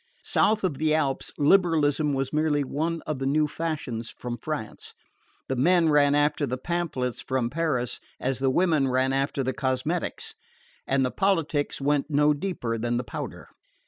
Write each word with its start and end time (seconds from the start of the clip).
South 0.23 0.63
of 0.63 0.79
the 0.79 0.95
Alps 0.95 1.31
liberalism 1.37 2.11
was 2.13 2.33
merely 2.33 2.63
one 2.63 3.03
of 3.03 3.19
the 3.19 3.27
new 3.27 3.47
fashions 3.47 4.09
from 4.09 4.35
France: 4.35 4.95
the 5.47 5.55
men 5.55 5.89
ran 5.89 6.15
after 6.15 6.47
the 6.47 6.57
pamphlets 6.57 7.21
from 7.21 7.51
Paris 7.51 7.99
as 8.19 8.39
the 8.39 8.49
women 8.49 8.87
ran 8.87 9.13
after 9.13 9.43
the 9.43 9.53
cosmetics; 9.53 10.33
and 10.87 11.05
the 11.05 11.11
politics 11.11 11.79
went 11.79 12.09
no 12.09 12.33
deeper 12.33 12.79
than 12.79 12.97
the 12.97 13.03
powder. 13.03 13.49